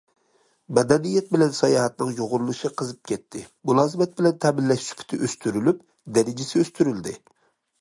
مەدەنىيەت 0.77 1.27
بىلەن 1.33 1.51
ساياھەتنىڭ 1.57 2.13
يۇغۇرۇلۇشى 2.19 2.71
قىزىپ 2.81 3.03
كەتتى، 3.11 3.41
مۇلازىمەت 3.71 4.17
بىلەن 4.23 4.41
تەمىنلەش 4.47 4.89
سۈپىتى 4.89 5.21
ئۆستۈرۈلۈپ 5.27 5.85
دەرىجىسى 6.17 6.63
ئۆستۈرۈلدى. 6.65 7.15